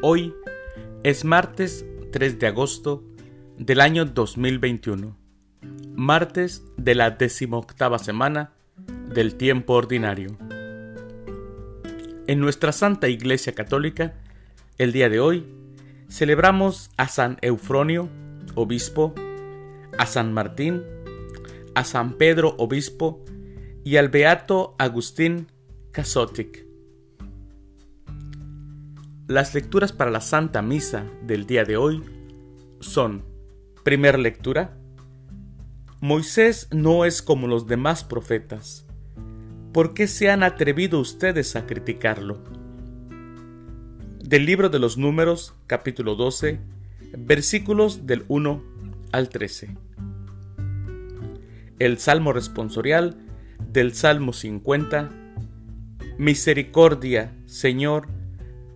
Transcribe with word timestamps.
Hoy 0.00 0.32
es 1.02 1.24
martes 1.24 1.84
3 2.12 2.38
de 2.38 2.46
agosto 2.46 3.02
del 3.56 3.80
año 3.80 4.04
2021, 4.04 5.16
martes 5.96 6.62
de 6.76 6.94
la 6.94 7.10
decimoctava 7.10 7.98
semana 7.98 8.52
del 9.12 9.34
tiempo 9.34 9.72
ordinario. 9.72 10.38
En 12.28 12.38
nuestra 12.38 12.70
Santa 12.70 13.08
Iglesia 13.08 13.56
Católica, 13.56 14.14
el 14.78 14.92
día 14.92 15.08
de 15.08 15.18
hoy, 15.18 15.44
celebramos 16.08 16.90
a 16.96 17.08
San 17.08 17.36
Eufronio, 17.40 18.08
obispo, 18.54 19.16
a 19.98 20.06
San 20.06 20.32
Martín, 20.32 20.84
a 21.74 21.82
San 21.82 22.12
Pedro, 22.12 22.54
obispo, 22.58 23.24
y 23.82 23.96
al 23.96 24.10
Beato 24.10 24.76
Agustín 24.78 25.48
Casotic. 25.90 26.67
Las 29.28 29.54
lecturas 29.54 29.92
para 29.92 30.10
la 30.10 30.22
Santa 30.22 30.62
Misa 30.62 31.04
del 31.22 31.46
día 31.46 31.64
de 31.64 31.76
hoy 31.76 32.02
son, 32.80 33.26
primera 33.84 34.16
lectura, 34.16 34.74
Moisés 36.00 36.66
no 36.72 37.04
es 37.04 37.20
como 37.20 37.46
los 37.46 37.66
demás 37.66 38.04
profetas. 38.04 38.86
¿Por 39.74 39.92
qué 39.92 40.06
se 40.06 40.30
han 40.30 40.42
atrevido 40.42 40.98
ustedes 40.98 41.56
a 41.56 41.66
criticarlo? 41.66 42.42
Del 44.24 44.46
libro 44.46 44.70
de 44.70 44.78
los 44.78 44.96
números, 44.96 45.54
capítulo 45.66 46.14
12, 46.14 46.60
versículos 47.18 48.06
del 48.06 48.24
1 48.28 48.62
al 49.12 49.28
13. 49.28 49.76
El 51.78 51.98
Salmo 51.98 52.32
responsorial 52.32 53.18
del 53.70 53.92
Salmo 53.92 54.32
50. 54.32 55.10
Misericordia, 56.16 57.36
Señor, 57.44 58.08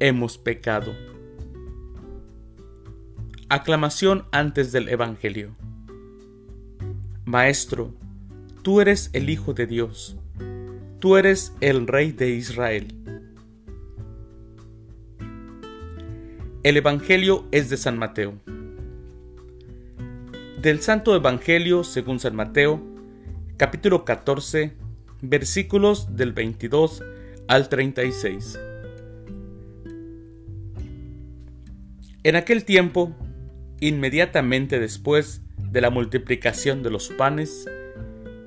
hemos 0.00 0.38
pecado. 0.38 0.94
Aclamación 3.48 4.24
antes 4.30 4.72
del 4.72 4.88
Evangelio. 4.88 5.56
Maestro, 7.24 7.94
tú 8.62 8.80
eres 8.80 9.10
el 9.12 9.30
Hijo 9.30 9.54
de 9.54 9.66
Dios, 9.66 10.16
tú 10.98 11.16
eres 11.16 11.52
el 11.60 11.86
Rey 11.86 12.12
de 12.12 12.30
Israel. 12.30 12.94
El 16.62 16.76
Evangelio 16.76 17.46
es 17.50 17.70
de 17.70 17.76
San 17.76 17.98
Mateo. 17.98 18.34
Del 20.60 20.80
Santo 20.80 21.14
Evangelio 21.14 21.84
según 21.84 22.18
San 22.18 22.34
Mateo, 22.34 22.82
capítulo 23.56 24.04
14, 24.04 24.72
versículos 25.22 26.16
del 26.16 26.32
22 26.32 27.02
al 27.46 27.68
36. 27.68 28.58
En 32.24 32.34
aquel 32.34 32.64
tiempo, 32.64 33.14
inmediatamente 33.80 34.80
después 34.80 35.42
de 35.56 35.80
la 35.80 35.90
multiplicación 35.90 36.82
de 36.82 36.90
los 36.90 37.10
panes, 37.10 37.66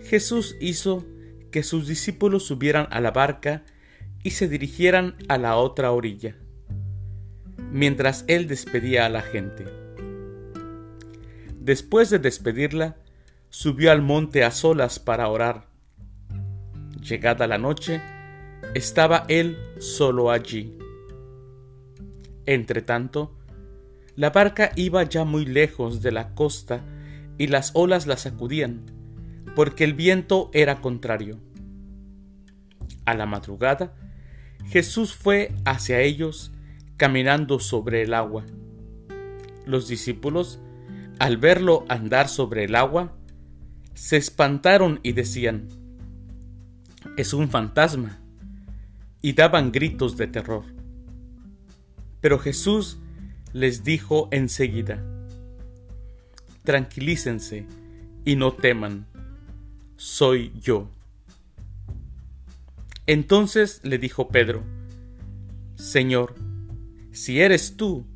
Jesús 0.00 0.56
hizo 0.58 1.04
que 1.50 1.62
sus 1.62 1.86
discípulos 1.86 2.44
subieran 2.44 2.88
a 2.90 3.00
la 3.00 3.10
barca 3.10 3.64
y 4.22 4.30
se 4.30 4.48
dirigieran 4.48 5.16
a 5.28 5.36
la 5.36 5.56
otra 5.56 5.92
orilla, 5.92 6.34
mientras 7.70 8.24
él 8.26 8.48
despedía 8.48 9.04
a 9.04 9.10
la 9.10 9.20
gente. 9.20 9.66
Después 11.60 12.08
de 12.08 12.18
despedirla, 12.18 12.96
subió 13.50 13.92
al 13.92 14.00
monte 14.00 14.44
a 14.44 14.50
solas 14.50 14.98
para 14.98 15.28
orar. 15.28 15.68
Llegada 17.02 17.46
la 17.46 17.58
noche, 17.58 18.00
estaba 18.74 19.26
él 19.28 19.58
solo 19.78 20.30
allí. 20.30 20.76
Entretanto, 22.46 23.37
la 24.18 24.30
barca 24.30 24.72
iba 24.74 25.04
ya 25.04 25.22
muy 25.22 25.46
lejos 25.46 26.02
de 26.02 26.10
la 26.10 26.34
costa 26.34 26.82
y 27.38 27.46
las 27.46 27.70
olas 27.74 28.08
la 28.08 28.16
sacudían, 28.16 28.82
porque 29.54 29.84
el 29.84 29.94
viento 29.94 30.50
era 30.52 30.80
contrario. 30.80 31.38
A 33.04 33.14
la 33.14 33.26
madrugada, 33.26 33.94
Jesús 34.66 35.14
fue 35.14 35.54
hacia 35.64 36.00
ellos 36.00 36.50
caminando 36.96 37.60
sobre 37.60 38.02
el 38.02 38.12
agua. 38.12 38.44
Los 39.66 39.86
discípulos, 39.86 40.58
al 41.20 41.36
verlo 41.36 41.84
andar 41.88 42.28
sobre 42.28 42.64
el 42.64 42.74
agua, 42.74 43.16
se 43.94 44.16
espantaron 44.16 44.98
y 45.04 45.12
decían, 45.12 45.68
es 47.16 47.34
un 47.34 47.48
fantasma, 47.50 48.18
y 49.22 49.34
daban 49.34 49.70
gritos 49.70 50.16
de 50.16 50.26
terror. 50.26 50.64
Pero 52.20 52.40
Jesús 52.40 52.98
les 53.58 53.82
dijo 53.82 54.28
enseguida, 54.30 55.02
Tranquilícense 56.62 57.66
y 58.24 58.36
no 58.36 58.52
teman, 58.52 59.06
soy 59.96 60.52
yo. 60.60 60.88
Entonces 63.06 63.80
le 63.82 63.98
dijo 63.98 64.28
Pedro, 64.28 64.62
Señor, 65.74 66.36
si 67.10 67.40
eres 67.40 67.76
tú, 67.76 68.06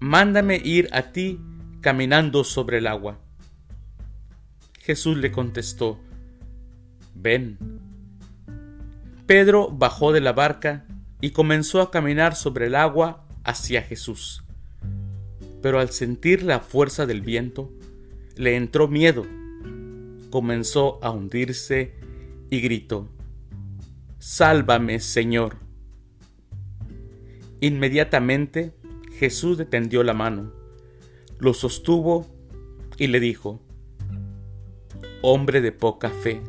mándame 0.00 0.56
ir 0.56 0.88
a 0.92 1.12
ti 1.12 1.38
caminando 1.80 2.42
sobre 2.42 2.78
el 2.78 2.86
agua. 2.88 3.20
Jesús 4.80 5.18
le 5.18 5.30
contestó, 5.30 6.00
Ven. 7.14 7.58
Pedro 9.26 9.68
bajó 9.70 10.10
de 10.10 10.20
la 10.20 10.32
barca 10.32 10.84
y 11.20 11.30
comenzó 11.30 11.80
a 11.80 11.92
caminar 11.92 12.34
sobre 12.34 12.66
el 12.66 12.74
agua 12.74 13.24
hacia 13.44 13.82
Jesús 13.82 14.42
pero 15.62 15.78
al 15.78 15.90
sentir 15.90 16.42
la 16.42 16.60
fuerza 16.60 17.06
del 17.06 17.20
viento, 17.20 17.70
le 18.36 18.56
entró 18.56 18.88
miedo, 18.88 19.26
comenzó 20.30 20.98
a 21.02 21.10
hundirse 21.10 21.94
y 22.48 22.60
gritó, 22.60 23.08
Sálvame, 24.18 25.00
Señor. 25.00 25.56
Inmediatamente 27.60 28.74
Jesús 29.18 29.58
le 29.58 29.66
tendió 29.66 30.02
la 30.02 30.14
mano, 30.14 30.52
lo 31.38 31.52
sostuvo 31.52 32.26
y 32.96 33.08
le 33.08 33.20
dijo, 33.20 33.60
Hombre 35.22 35.60
de 35.60 35.72
poca 35.72 36.08
fe, 36.08 36.40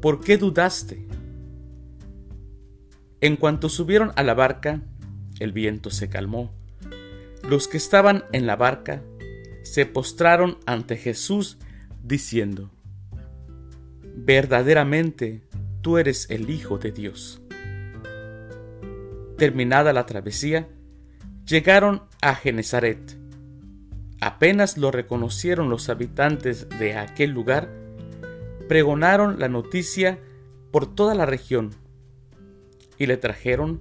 ¿por 0.00 0.20
qué 0.20 0.38
dudaste? 0.38 1.06
En 3.20 3.36
cuanto 3.36 3.68
subieron 3.68 4.12
a 4.16 4.22
la 4.22 4.34
barca, 4.34 4.82
el 5.38 5.52
viento 5.52 5.90
se 5.90 6.08
calmó 6.08 6.61
los 7.42 7.66
que 7.66 7.76
estaban 7.76 8.24
en 8.32 8.46
la 8.46 8.56
barca 8.56 9.02
se 9.62 9.86
postraron 9.86 10.58
ante 10.66 10.96
Jesús 10.96 11.58
diciendo, 12.02 12.70
Verdaderamente 14.14 15.42
tú 15.80 15.98
eres 15.98 16.30
el 16.30 16.50
Hijo 16.50 16.78
de 16.78 16.92
Dios. 16.92 17.42
Terminada 19.38 19.92
la 19.92 20.06
travesía, 20.06 20.68
llegaron 21.46 22.02
a 22.20 22.34
Genezaret. 22.34 23.18
Apenas 24.20 24.78
lo 24.78 24.92
reconocieron 24.92 25.68
los 25.68 25.88
habitantes 25.88 26.68
de 26.78 26.96
aquel 26.96 27.30
lugar, 27.30 27.68
pregonaron 28.68 29.40
la 29.40 29.48
noticia 29.48 30.20
por 30.70 30.94
toda 30.94 31.14
la 31.14 31.26
región 31.26 31.70
y 32.98 33.06
le 33.06 33.16
trajeron 33.16 33.80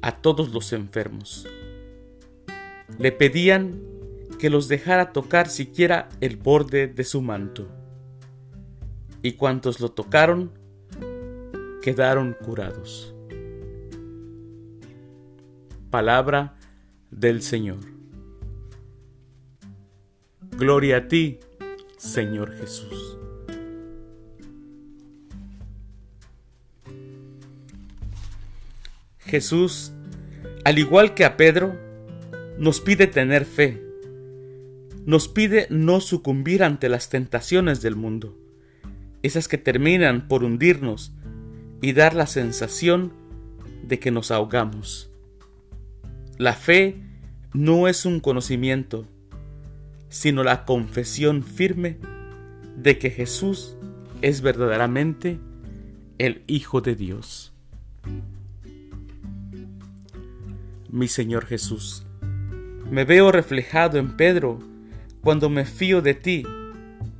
a 0.00 0.16
todos 0.22 0.54
los 0.54 0.72
enfermos 0.72 1.46
le 2.98 3.12
pedían 3.12 3.80
que 4.38 4.50
los 4.50 4.68
dejara 4.68 5.12
tocar 5.12 5.48
siquiera 5.48 6.08
el 6.20 6.36
borde 6.36 6.88
de 6.88 7.04
su 7.04 7.22
manto. 7.22 7.68
Y 9.22 9.32
cuantos 9.32 9.80
lo 9.80 9.90
tocaron, 9.90 10.50
quedaron 11.80 12.36
curados. 12.44 13.14
Palabra 15.90 16.56
del 17.10 17.42
Señor. 17.42 17.78
Gloria 20.56 20.96
a 20.98 21.08
ti, 21.08 21.38
Señor 21.96 22.52
Jesús. 22.56 23.18
Jesús, 29.20 29.92
al 30.64 30.78
igual 30.78 31.14
que 31.14 31.24
a 31.24 31.36
Pedro, 31.36 31.78
nos 32.62 32.80
pide 32.80 33.08
tener 33.08 33.44
fe, 33.44 33.82
nos 35.04 35.26
pide 35.26 35.66
no 35.68 36.00
sucumbir 36.00 36.62
ante 36.62 36.88
las 36.88 37.08
tentaciones 37.08 37.82
del 37.82 37.96
mundo, 37.96 38.38
esas 39.24 39.48
que 39.48 39.58
terminan 39.58 40.28
por 40.28 40.44
hundirnos 40.44 41.12
y 41.80 41.92
dar 41.92 42.14
la 42.14 42.28
sensación 42.28 43.12
de 43.82 43.98
que 43.98 44.12
nos 44.12 44.30
ahogamos. 44.30 45.10
La 46.38 46.52
fe 46.52 47.02
no 47.52 47.88
es 47.88 48.06
un 48.06 48.20
conocimiento, 48.20 49.08
sino 50.08 50.44
la 50.44 50.64
confesión 50.64 51.42
firme 51.42 51.98
de 52.76 52.96
que 52.96 53.10
Jesús 53.10 53.76
es 54.20 54.40
verdaderamente 54.40 55.40
el 56.18 56.44
Hijo 56.46 56.80
de 56.80 56.94
Dios. 56.94 57.52
mi 60.92 61.08
Señor 61.08 61.46
Jesús. 61.46 62.06
Me 62.90 63.04
veo 63.04 63.32
reflejado 63.32 63.98
en 63.98 64.16
Pedro 64.16 64.58
cuando 65.22 65.48
me 65.48 65.64
fío 65.64 66.02
de 66.02 66.14
ti 66.14 66.44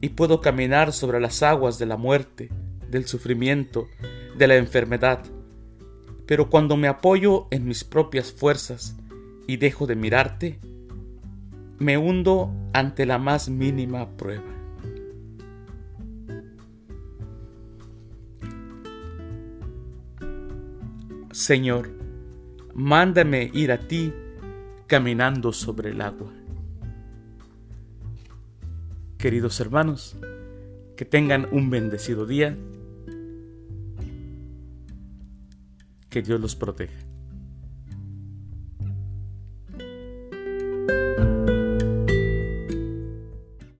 y 0.00 0.10
puedo 0.10 0.40
caminar 0.40 0.92
sobre 0.92 1.20
las 1.20 1.42
aguas 1.42 1.78
de 1.78 1.86
la 1.86 1.96
muerte, 1.96 2.48
del 2.90 3.06
sufrimiento, 3.06 3.86
de 4.36 4.48
la 4.48 4.56
enfermedad. 4.56 5.22
Pero 6.26 6.48
cuando 6.48 6.76
me 6.76 6.88
apoyo 6.88 7.46
en 7.50 7.66
mis 7.66 7.84
propias 7.84 8.32
fuerzas 8.32 8.96
y 9.46 9.58
dejo 9.58 9.86
de 9.86 9.96
mirarte, 9.96 10.58
me 11.78 11.98
hundo 11.98 12.52
ante 12.72 13.06
la 13.06 13.18
más 13.18 13.48
mínima 13.48 14.08
prueba. 14.16 14.44
Señor, 21.32 21.90
mándame 22.74 23.50
ir 23.54 23.72
a 23.72 23.78
ti 23.78 24.12
caminando 24.90 25.52
sobre 25.52 25.90
el 25.90 26.00
agua. 26.00 26.32
Queridos 29.18 29.60
hermanos, 29.60 30.16
que 30.96 31.04
tengan 31.04 31.46
un 31.52 31.70
bendecido 31.70 32.26
día. 32.26 32.58
Que 36.08 36.22
Dios 36.22 36.40
los 36.40 36.56
proteja. 36.56 37.09